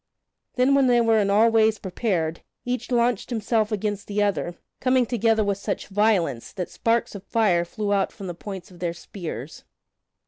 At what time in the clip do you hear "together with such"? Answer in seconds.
5.05-5.89